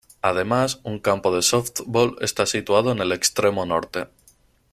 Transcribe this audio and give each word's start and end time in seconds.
Además, 0.23 0.79
un 0.81 0.97
campo 0.97 1.31
de 1.35 1.43
sóftbol 1.43 2.17
está 2.21 2.47
situado 2.47 2.91
en 2.91 3.01
el 3.01 3.11
extremo 3.11 3.67
norte. 3.67 4.07